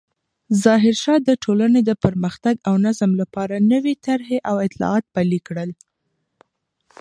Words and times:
ظاهرشاه 0.63 1.19
د 1.27 1.29
ټولنې 1.43 1.81
د 1.85 1.91
پرمختګ 2.03 2.55
او 2.67 2.75
نظم 2.85 3.11
لپاره 3.21 3.55
نوې 3.71 3.93
طرحې 4.05 4.37
او 4.49 4.55
اصلاحات 4.67 5.05
پلې 5.15 5.39
کړل. 5.47 5.69